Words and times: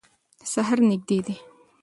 سهار 0.51 0.79
نږدې 0.89 1.19
دی. 1.25 1.35